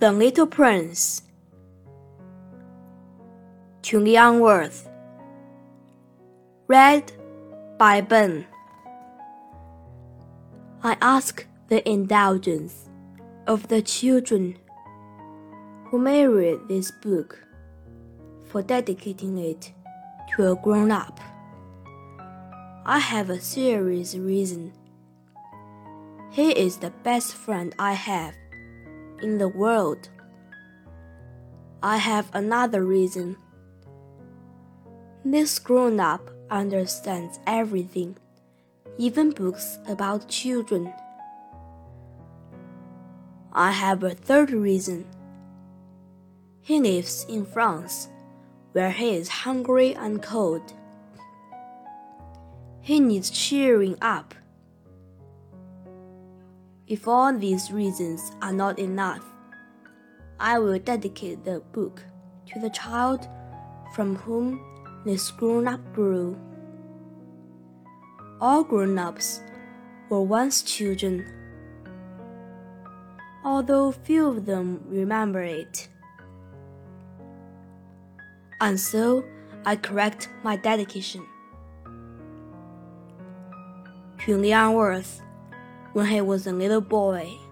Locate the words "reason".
24.14-24.74, 32.84-33.36, 44.50-45.06